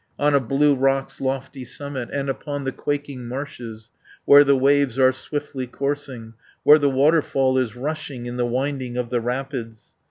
[0.17, 3.91] On a blue rock's lofty summit, And upon the quaking marshes,
[4.25, 8.97] Where the waves are swiftly coursing, 250 Where the waterfall is rushing, In the winding
[8.97, 9.93] of the rapids.